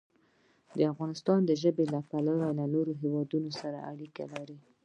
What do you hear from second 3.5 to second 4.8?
سره اړیکې لري.